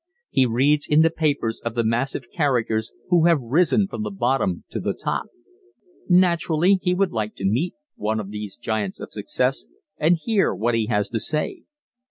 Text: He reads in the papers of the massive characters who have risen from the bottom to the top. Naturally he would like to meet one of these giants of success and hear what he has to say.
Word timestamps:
He 0.31 0.47
reads 0.47 0.87
in 0.87 1.01
the 1.03 1.11
papers 1.11 1.61
of 1.63 1.75
the 1.75 1.83
massive 1.83 2.25
characters 2.31 2.91
who 3.09 3.25
have 3.27 3.39
risen 3.39 3.87
from 3.87 4.01
the 4.01 4.09
bottom 4.09 4.63
to 4.71 4.79
the 4.79 4.95
top. 4.95 5.27
Naturally 6.09 6.79
he 6.81 6.95
would 6.95 7.11
like 7.11 7.35
to 7.35 7.45
meet 7.45 7.75
one 7.97 8.19
of 8.19 8.31
these 8.31 8.57
giants 8.57 8.99
of 8.99 9.11
success 9.11 9.67
and 9.99 10.17
hear 10.19 10.55
what 10.55 10.73
he 10.73 10.87
has 10.87 11.07
to 11.09 11.19
say. 11.19 11.65